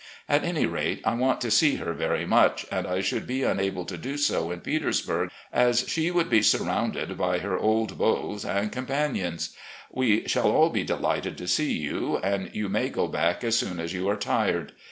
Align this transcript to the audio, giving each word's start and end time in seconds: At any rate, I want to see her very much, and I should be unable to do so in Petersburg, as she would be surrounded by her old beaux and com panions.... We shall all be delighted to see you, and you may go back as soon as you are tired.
At 0.27 0.43
any 0.43 0.65
rate, 0.65 1.03
I 1.05 1.13
want 1.13 1.41
to 1.41 1.51
see 1.51 1.75
her 1.75 1.93
very 1.93 2.25
much, 2.25 2.65
and 2.71 2.87
I 2.87 3.01
should 3.01 3.27
be 3.27 3.43
unable 3.43 3.85
to 3.85 3.99
do 3.99 4.17
so 4.17 4.49
in 4.49 4.61
Petersburg, 4.61 5.29
as 5.53 5.87
she 5.87 6.09
would 6.09 6.27
be 6.27 6.41
surrounded 6.41 7.15
by 7.19 7.37
her 7.37 7.55
old 7.55 7.99
beaux 7.99 8.39
and 8.47 8.71
com 8.71 8.87
panions.... 8.87 9.53
We 9.91 10.27
shall 10.27 10.49
all 10.49 10.71
be 10.71 10.83
delighted 10.83 11.37
to 11.37 11.47
see 11.47 11.73
you, 11.73 12.17
and 12.17 12.49
you 12.51 12.67
may 12.67 12.89
go 12.89 13.07
back 13.07 13.43
as 13.43 13.59
soon 13.59 13.79
as 13.79 13.93
you 13.93 14.09
are 14.09 14.17
tired. 14.17 14.71